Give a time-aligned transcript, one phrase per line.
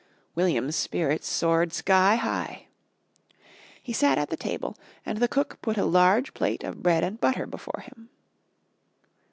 [0.33, 2.65] William's spirits soared sky high.
[3.83, 7.21] He sat at the table and the cook put a large plate of bread and
[7.21, 8.09] butter before him.